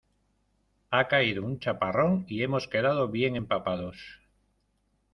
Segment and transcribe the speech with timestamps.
[0.89, 3.97] Ha caído un chaparrón ¡y hemos quedado bien empapados!